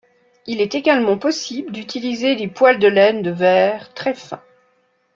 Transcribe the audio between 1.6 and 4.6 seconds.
d'utiliser des poils de laine de verre très fins.